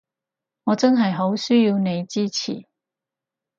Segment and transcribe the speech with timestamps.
[0.63, 2.65] 我真係好需要你支持